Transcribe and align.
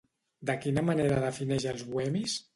De 0.49 0.55
quina 0.63 0.83
manera 0.87 1.21
defineix 1.27 1.69
els 1.75 1.87
bohemis? 1.93 2.43